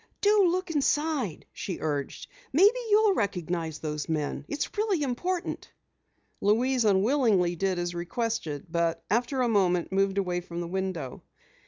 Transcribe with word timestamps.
"Do 0.19 0.47
look 0.49 0.71
inside," 0.71 1.45
she 1.53 1.77
urged. 1.79 2.25
"Maybe 2.51 2.73
you'll 2.89 3.13
recognize 3.13 3.77
those 3.77 4.09
men. 4.09 4.45
It's 4.47 4.75
really 4.75 5.03
important." 5.03 5.69
Louise 6.41 6.85
unwillingly 6.85 7.55
did 7.55 7.77
as 7.77 7.93
requested, 7.93 8.65
but 8.67 9.03
after 9.11 9.43
a 9.43 9.47
moment 9.47 9.91
moved 9.91 10.17
away 10.17 10.41
from 10.41 10.59
the 10.59 10.67
window. 10.67 11.21